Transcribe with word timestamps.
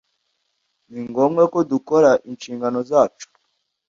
Ni 0.91 1.01
ngombwa 1.09 1.43
ko 1.53 1.59
dukora 1.71 2.11
inshingano 2.29 2.79
zacu 2.89 3.27